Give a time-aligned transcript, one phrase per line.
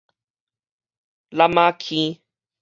[1.29, 2.19] 楠仔坑